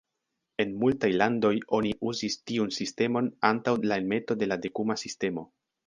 [0.63, 1.51] En multaj landoj
[1.81, 5.51] oni uzis tiun sistemon antaŭ la enmeto de la dekuma sistemo.